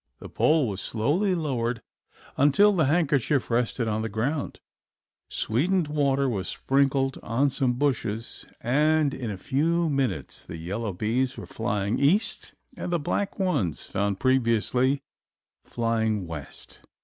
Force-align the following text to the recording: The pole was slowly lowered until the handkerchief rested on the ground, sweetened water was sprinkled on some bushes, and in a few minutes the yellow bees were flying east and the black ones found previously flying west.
The 0.17 0.29
pole 0.29 0.67
was 0.67 0.81
slowly 0.81 1.35
lowered 1.35 1.83
until 2.35 2.71
the 2.71 2.85
handkerchief 2.85 3.51
rested 3.51 3.87
on 3.87 4.01
the 4.01 4.09
ground, 4.09 4.59
sweetened 5.29 5.89
water 5.89 6.27
was 6.27 6.47
sprinkled 6.47 7.19
on 7.21 7.51
some 7.51 7.73
bushes, 7.73 8.47
and 8.61 9.13
in 9.13 9.29
a 9.29 9.37
few 9.37 9.91
minutes 9.91 10.43
the 10.43 10.57
yellow 10.57 10.91
bees 10.91 11.37
were 11.37 11.45
flying 11.45 11.99
east 11.99 12.55
and 12.75 12.91
the 12.91 12.97
black 12.99 13.37
ones 13.37 13.83
found 13.83 14.19
previously 14.19 15.03
flying 15.65 16.25
west. 16.25 16.79